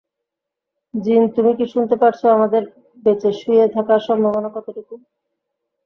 [0.93, 2.61] জিন তুমি কি শুনতে পারছো আমাদের
[3.03, 4.93] বেঁচে শুয়ে থাকার সম্ভাবনা কতটুকু?